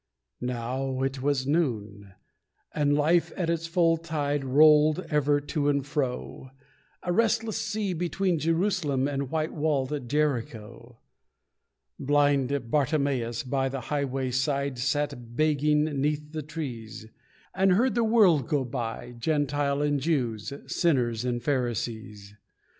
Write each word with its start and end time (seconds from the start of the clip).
Now 0.41 1.03
it 1.03 1.21
was 1.21 1.45
noon, 1.45 2.15
and 2.73 2.95
life 2.95 3.31
at 3.37 3.51
its 3.51 3.67
full 3.67 3.97
tide 3.97 4.43
Rolled 4.43 5.05
ever 5.11 5.39
to 5.39 5.69
and 5.69 5.85
fro, 5.85 6.49
A 7.03 7.13
restless 7.13 7.57
sea, 7.57 7.93
between 7.93 8.39
Jerusalem 8.39 9.07
And 9.07 9.29
white 9.29 9.53
walled 9.53 10.09
Jericho. 10.09 10.97
Blind 11.99 12.71
Bartimeus, 12.71 13.43
by 13.43 13.69
the 13.69 13.79
highway 13.93 14.31
side, 14.31 14.79
Sat 14.79 15.35
begging 15.35 15.83
'neath 15.83 16.31
the 16.31 16.41
trees, 16.41 17.05
And 17.53 17.73
heard 17.73 17.93
the 17.93 18.03
world 18.03 18.47
go 18.47 18.65
by, 18.65 19.11
Gentiles 19.19 19.83
and 19.85 19.99
Jews, 19.99 20.51
Sinners 20.65 21.23
and 21.23 21.43
Pharisees. 21.43 22.33